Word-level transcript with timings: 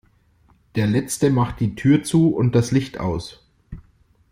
Der 0.73 0.87
Letzte 0.87 1.29
macht 1.29 1.59
die 1.59 1.75
Tür 1.75 2.01
zu 2.01 2.29
und 2.33 2.55
das 2.55 2.71
Licht 2.71 2.99
aus. 2.99 3.45